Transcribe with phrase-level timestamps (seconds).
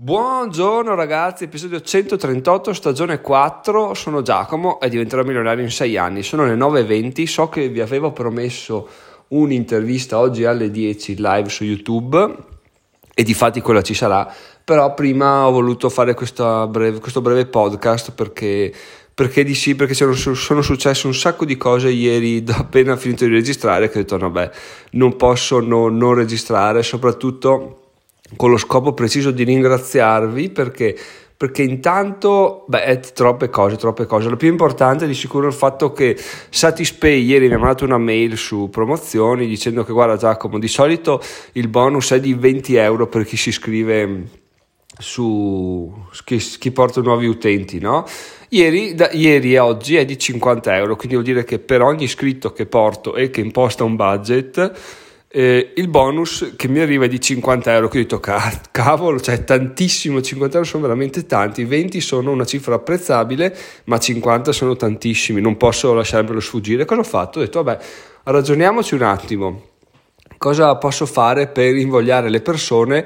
[0.00, 6.46] Buongiorno ragazzi, episodio 138, stagione 4, sono Giacomo e diventerò milionario in 6 anni, sono
[6.46, 8.88] le 9.20, so che vi avevo promesso
[9.30, 12.36] un'intervista oggi alle 10 live su YouTube
[13.12, 14.32] e di fatti quella ci sarà,
[14.62, 18.72] però prima ho voluto fare breve, questo breve podcast perché
[19.12, 23.90] perché di sì, perché sono, successe un sacco di cose ieri appena finito di registrare
[23.90, 24.48] che ho detto vabbè
[24.92, 27.87] non posso no, non registrare, soprattutto
[28.36, 30.96] con lo scopo preciso di ringraziarvi perché
[31.38, 34.28] perché intanto, beh, troppe cose, troppe cose.
[34.28, 36.18] La più importante è di sicuro il fatto che
[36.50, 41.22] Satispay ieri mi ha mandato una mail su promozioni dicendo che guarda Giacomo, di solito
[41.52, 44.24] il bonus è di 20 euro per chi si iscrive
[44.98, 48.04] su chi, chi porta nuovi utenti, no?
[48.48, 52.02] Ieri, da, ieri e oggi è di 50 euro, quindi vuol dire che per ogni
[52.02, 54.72] iscritto che porto e che imposta un budget
[55.30, 59.44] eh, il bonus che mi arriva è di 50 euro, quindi ho detto cavolo, cioè
[59.44, 63.54] tantissimo, 50 euro sono veramente tanti, 20 sono una cifra apprezzabile,
[63.84, 66.86] ma 50 sono tantissimi, non posso lasciarmelo sfuggire.
[66.86, 67.38] Cosa ho fatto?
[67.38, 67.82] Ho detto vabbè,
[68.24, 69.62] ragioniamoci un attimo,
[70.38, 73.04] cosa posso fare per invogliare le persone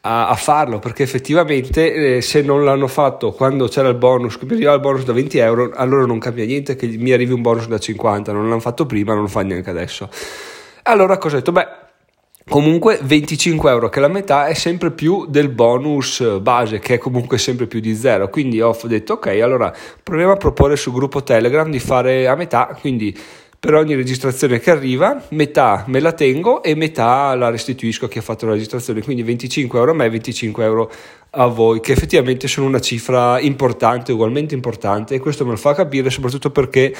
[0.00, 0.80] a, a farlo?
[0.80, 4.82] Perché effettivamente eh, se non l'hanno fatto quando c'era il bonus, che mi arrivava il
[4.82, 8.32] bonus da 20 euro, allora non cambia niente che mi arrivi un bonus da 50,
[8.32, 10.08] non l'hanno fatto prima, non lo fa neanche adesso.
[10.84, 11.52] Allora cosa ho detto?
[11.52, 11.66] Beh,
[12.48, 16.98] comunque 25 euro che la metà è sempre più del bonus eh, base che è
[16.98, 18.28] comunque sempre più di zero.
[18.28, 19.72] Quindi ho detto ok allora
[20.02, 22.76] proviamo a proporre sul gruppo telegram di fare a metà.
[22.80, 23.16] Quindi
[23.60, 28.18] per ogni registrazione che arriva metà me la tengo e metà la restituisco a chi
[28.18, 29.02] ha fatto la registrazione.
[29.02, 30.90] Quindi 25 euro a me e 25 euro
[31.32, 35.74] a voi che effettivamente sono una cifra importante ugualmente importante e questo me lo fa
[35.74, 36.92] capire soprattutto perché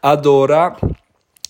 [0.00, 0.74] ad ora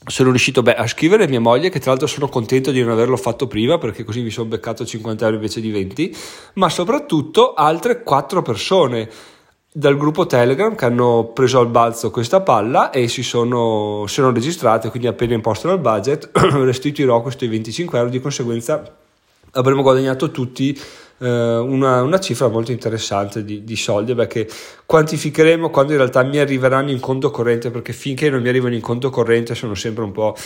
[0.06, 2.90] sono riuscito beh, a scrivere a mia moglie, che tra l'altro sono contento di non
[2.90, 6.16] averlo fatto prima perché così mi sono beccato 50 euro invece di 20,
[6.54, 9.08] ma soprattutto altre 4 persone
[9.72, 14.88] dal gruppo Telegram che hanno preso al balzo questa palla e si sono, sono registrate,
[14.88, 18.82] quindi appena impostano il budget restituirò questi 25 euro, di conseguenza
[19.52, 20.78] avremo guadagnato tutti
[21.24, 24.48] una, una, cifra molto interessante di, di soldi beh, che
[24.84, 28.80] quantificheremo quando in realtà mi arriveranno in conto corrente perché finché non mi arrivano in
[28.80, 30.36] conto corrente sono sempre un po'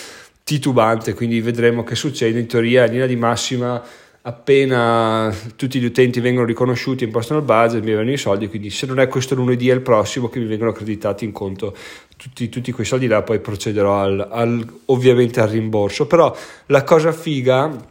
[0.44, 2.38] titubante quindi vedremo che succede.
[2.38, 3.82] In teoria in linea di massima
[4.22, 8.84] appena tutti gli utenti vengono riconosciuti impostano il budget mi arrivano i soldi quindi se
[8.84, 11.75] non è questo lunedì è il prossimo che mi vengono accreditati in conto
[12.20, 16.06] tutti, tutti quei soldi là poi procederò al, al, ovviamente al rimborso.
[16.06, 17.90] Però la cosa figa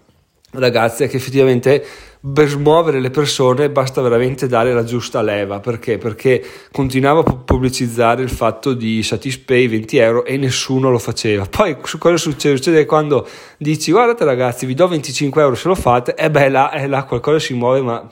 [0.51, 1.85] ragazzi è che effettivamente
[2.33, 5.97] per smuovere le persone basta veramente dare la giusta leva perché?
[5.97, 11.45] Perché continuavo a pubblicizzare il fatto di Satispay 20 euro e nessuno lo faceva.
[11.45, 12.57] Poi cosa succede?
[12.57, 13.27] Succede quando
[13.57, 17.03] dici guardate ragazzi vi do 25 euro se lo fate e beh là, eh, là
[17.03, 18.09] qualcosa si muove ma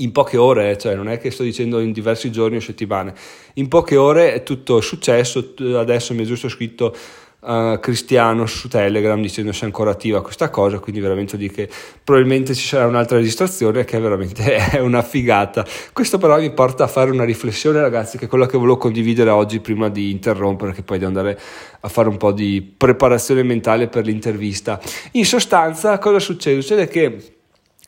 [0.00, 3.14] in poche ore, cioè non è che sto dicendo in diversi giorni o settimane,
[3.54, 6.94] in poche ore è tutto successo, adesso mi è giusto scritto
[7.40, 11.68] uh, Cristiano su Telegram dicendo se è ancora attiva questa cosa, quindi veramente di che
[12.02, 15.64] probabilmente ci sarà un'altra registrazione che veramente è una figata.
[15.92, 19.30] Questo però mi porta a fare una riflessione ragazzi che è quella che volevo condividere
[19.30, 21.38] oggi prima di interrompere che poi di andare
[21.80, 24.80] a fare un po' di preparazione mentale per l'intervista.
[25.12, 26.60] In sostanza cosa succede?
[26.60, 27.37] Succede che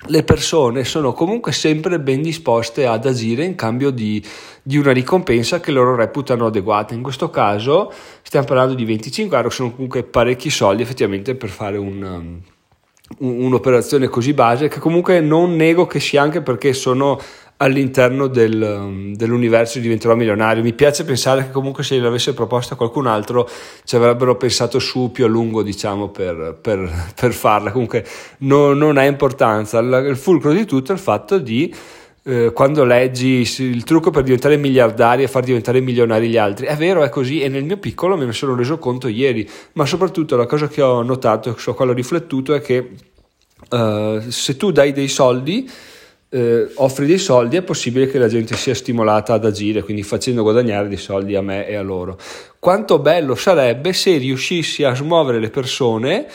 [0.07, 4.25] le persone sono comunque sempre ben disposte ad agire in cambio di,
[4.63, 6.95] di, una ricompensa che loro reputano adeguata.
[6.95, 11.77] In questo caso stiamo parlando di 25 euro, sono comunque parecchi soldi effettivamente per fare
[11.77, 17.19] un, um, un'operazione così base che comunque non nego che sia anche perché sono
[17.63, 20.63] all'interno del, um, dell'universo diventerò milionario.
[20.63, 23.49] Mi piace pensare che comunque se l'avesse proposta qualcun altro
[23.85, 27.71] ci avrebbero pensato su più a lungo, diciamo, per, per, per farla.
[27.71, 28.05] Comunque
[28.39, 29.79] no, non ha importanza.
[29.79, 31.75] Il, fulcro di tutto è il fatto di
[32.23, 36.65] eh, quando leggi il trucco per diventare miliardari e far diventare milionari gli altri.
[36.65, 39.85] È vero, è così e nel mio piccolo me ne sono reso conto ieri, ma
[39.85, 42.91] soprattutto la cosa che ho notato, su cui ho riflettuto, è che
[43.69, 45.69] uh, se tu dai dei soldi
[46.31, 50.43] eh, offri dei soldi è possibile che la gente sia stimolata ad agire, quindi facendo
[50.43, 52.17] guadagnare dei soldi a me e a loro.
[52.59, 56.27] Quanto bello sarebbe se riuscissi a smuovere le persone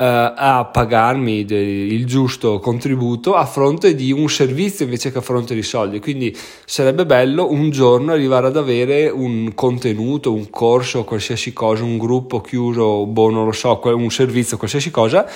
[0.00, 5.54] eh, a pagarmi il giusto contributo a fronte di un servizio invece che a fronte
[5.54, 6.00] di soldi.
[6.00, 6.34] Quindi
[6.64, 12.40] sarebbe bello un giorno arrivare ad avere un contenuto, un corso, qualsiasi cosa, un gruppo
[12.40, 15.28] chiuso, boh, non lo so, un servizio, qualsiasi cosa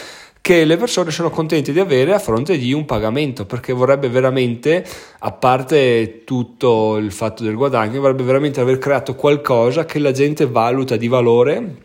[0.45, 4.85] che le persone sono contente di avere a fronte di un pagamento, perché vorrebbe veramente,
[5.21, 10.45] a parte tutto il fatto del guadagno, vorrebbe veramente aver creato qualcosa che la gente
[10.45, 11.77] valuta di valore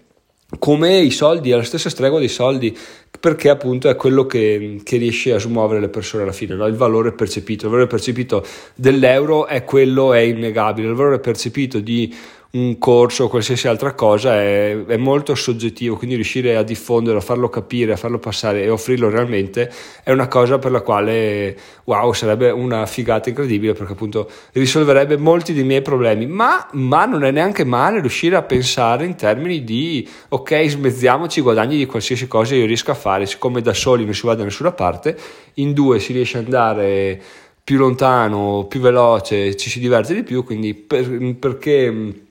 [0.57, 2.77] come i soldi, è la stessa stregua dei soldi,
[3.17, 6.65] perché appunto è quello che, che riesce a smuovere le persone alla fine, no?
[6.65, 8.45] il valore percepito, il valore percepito
[8.75, 12.13] dell'euro è quello, è innegabile, il valore percepito di
[12.51, 17.21] un corso o qualsiasi altra cosa è, è, molto soggettivo, quindi riuscire a diffonderlo, a
[17.21, 19.71] farlo capire, a farlo passare e offrirlo realmente
[20.03, 25.53] è una cosa per la quale wow, sarebbe una figata incredibile perché appunto risolverebbe molti
[25.53, 30.07] dei miei problemi, ma, ma non è neanche male riuscire a pensare in termini di
[30.29, 34.15] ok, smezziamoci i guadagni di qualsiasi cosa io riesco a fare, siccome da soli non
[34.15, 35.15] si va da nessuna parte,
[35.55, 37.21] in due si riesce ad andare
[37.63, 42.27] più lontano, più veloce, ci si diverte di più, quindi per, perché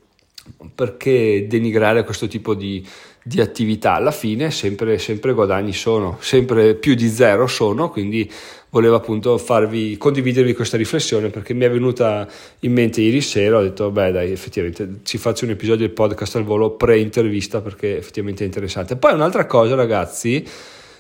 [0.75, 2.87] perché denigrare questo tipo di,
[3.23, 3.95] di attività?
[3.95, 8.31] Alla fine sempre, sempre, guadagni sono, sempre più di zero sono, quindi
[8.71, 12.29] volevo appunto farvi, condividervi questa riflessione perché mi è venuta
[12.61, 16.37] in mente ieri sera, ho detto beh dai effettivamente ci faccio un episodio del podcast
[16.37, 18.97] al volo pre-intervista perché effettivamente è interessante.
[18.97, 20.47] Poi un'altra cosa ragazzi,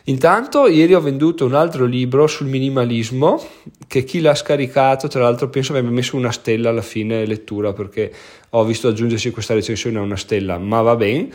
[0.08, 3.44] Intanto ieri ho venduto un altro libro sul minimalismo
[3.87, 8.10] che chi l'ha scaricato tra l'altro penso abbia messo una stella alla fine lettura perché
[8.50, 11.28] ho visto aggiungersi questa recensione a una stella, ma va bene.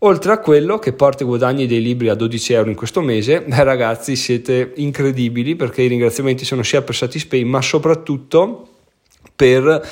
[0.00, 3.42] Oltre a quello che porta i guadagni dei libri a 12 euro in questo mese,
[3.42, 8.68] beh ragazzi siete incredibili perché i ringraziamenti sono sia per Satispay ma soprattutto
[9.36, 9.86] per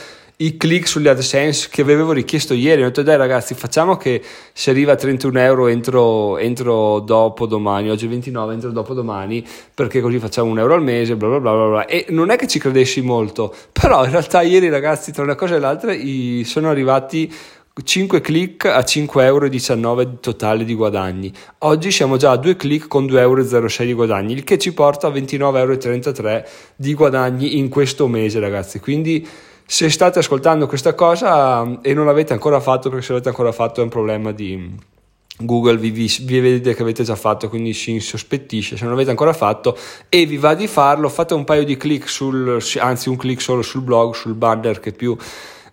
[0.45, 2.83] i click sugli AdSense che avevo richiesto ieri.
[2.83, 7.89] Ho detto dai ragazzi facciamo che si arriva a 31 euro entro, entro dopo domani,
[7.89, 9.45] oggi è 29, entro dopo domani
[9.75, 11.69] perché così facciamo un euro al mese, bla bla bla.
[11.69, 11.87] bla.
[11.87, 15.57] E non è che ci credessi molto, però in realtà ieri ragazzi tra una cosa
[15.57, 17.33] e l'altra i, sono arrivati
[17.83, 21.33] 5 click a 5,19 euro totale di guadagni.
[21.61, 25.07] Oggi siamo già a 2 click con 2,06 euro di guadagni, il che ci porta
[25.07, 26.45] a 29,33 euro
[26.77, 28.79] di guadagni in questo mese, ragazzi.
[28.79, 29.27] Quindi
[29.67, 33.81] se state ascoltando questa cosa e non l'avete ancora fatto, perché se l'avete ancora fatto
[33.81, 34.93] è un problema di
[35.39, 38.77] Google, vi, vi, vi vede che avete già fatto, quindi si insospettisce.
[38.77, 39.77] Se non l'avete ancora fatto
[40.09, 43.63] e vi va di farlo, fate un paio di click sul, anzi un click solo
[43.63, 45.17] sul blog, sul banner che più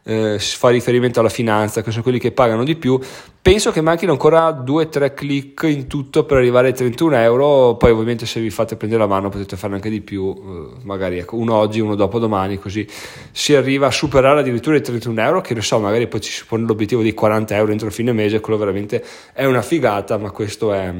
[0.03, 2.99] eh, fa riferimento alla finanza, che sono quelli che pagano di più,
[3.41, 8.25] penso che manchino ancora 2-3 click in tutto per arrivare ai 31 euro, poi ovviamente
[8.25, 11.55] se vi fate prendere la mano potete fare anche di più, eh, magari ecco, uno
[11.55, 12.87] oggi, uno dopo domani, così
[13.31, 16.45] si arriva a superare addirittura i 31 euro, che non so, magari poi ci si
[16.45, 20.73] pone l'obiettivo di 40 euro entro fine mese, quello veramente è una figata, ma questo
[20.73, 20.93] è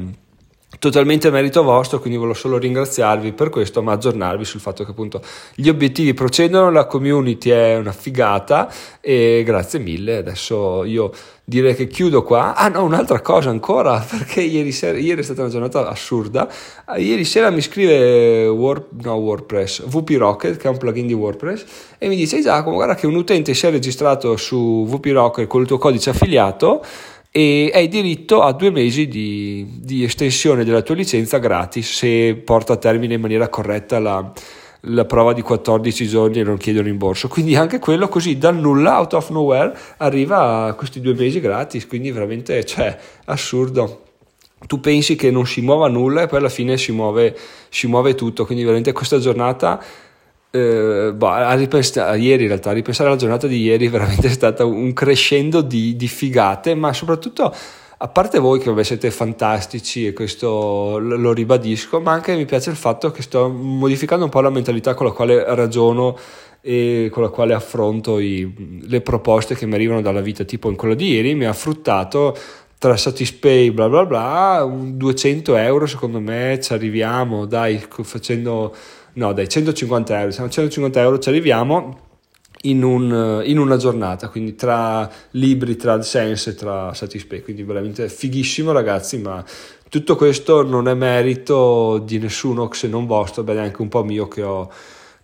[0.78, 5.20] totalmente merito vostro, quindi volevo solo ringraziarvi per questo, ma aggiornarvi sul fatto che appunto
[5.54, 10.16] gli obiettivi procedono, la community è una figata e grazie mille.
[10.18, 11.10] Adesso io
[11.44, 12.54] direi che chiudo qua.
[12.54, 16.48] Ah no, un'altra cosa ancora, perché ieri, sera, ieri è stata una giornata assurda.
[16.86, 21.12] Ah, ieri sera mi scrive Word, no, WordPress, VP Rocket, che è un plugin di
[21.12, 21.64] WordPress,
[21.98, 25.60] e mi dice Giacomo, guarda che un utente si è registrato su VP Rocket con
[25.60, 26.84] il tuo codice affiliato
[27.34, 32.74] e hai diritto a due mesi di, di, estensione della tua licenza gratis se porta
[32.74, 34.30] a termine in maniera corretta la,
[34.80, 37.28] la prova di 14 giorni e non chiede rimborso.
[37.28, 41.86] Quindi anche quello così dal nulla, out of nowhere, arriva a questi due mesi gratis.
[41.86, 44.02] Quindi veramente, cioè, assurdo.
[44.66, 47.34] Tu pensi che non si muova nulla e poi alla fine si muove,
[47.70, 48.44] si muove tutto.
[48.44, 49.82] Quindi veramente questa giornata
[50.52, 54.68] eh, boh, a ripensare, ieri in realtà, ripensare alla giornata di ieri veramente è stato
[54.68, 57.54] un crescendo di, di figate, ma soprattutto
[58.04, 62.70] a parte voi che vabbè, siete fantastici e questo lo ribadisco, ma anche mi piace
[62.70, 66.18] il fatto che sto modificando un po' la mentalità con la quale ragiono
[66.60, 70.76] e con la quale affronto i, le proposte che mi arrivano dalla vita, tipo in
[70.76, 72.36] quello di ieri mi ha fruttato
[72.76, 78.74] tra Satispay bla bla bla, 200 euro secondo me ci arriviamo, dai, facendo
[79.14, 82.10] no dai 150 euro, siamo a 150 euro ci arriviamo
[82.62, 88.08] in, un, in, una giornata, quindi tra libri, tra AdSense e tra Satispay, quindi veramente
[88.08, 89.44] fighissimo ragazzi, ma
[89.88, 94.28] tutto questo non è merito di nessuno se non vostro, beh anche un po' mio
[94.28, 94.70] che ho,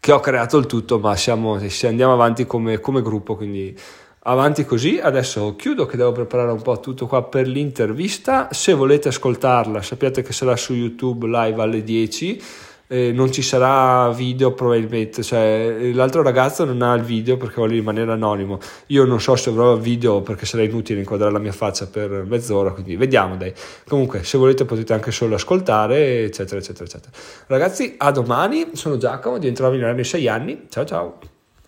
[0.00, 3.76] che ho creato il tutto, ma siamo, se andiamo avanti come, come gruppo, quindi
[4.23, 4.99] avanti così.
[4.99, 8.49] Adesso chiudo che devo preparare un po' tutto qua per l'intervista.
[8.52, 12.42] Se volete ascoltarla, sappiate che sarà su YouTube live alle 10
[12.88, 17.75] eh, non ci sarà video probabilmente, cioè l'altro ragazzo non ha il video perché vuole
[17.75, 21.87] rimanere anonimo, io non so se avrò video perché sarà inutile inquadrare la mia faccia
[21.87, 23.52] per mezz'ora, quindi vediamo dai.
[23.87, 27.12] Comunque se volete potete anche solo ascoltare, eccetera, eccetera, eccetera.
[27.47, 31.38] Ragazzi, a domani, sono Giacomo, diventerò milionario in 6 anni, ciao ciao!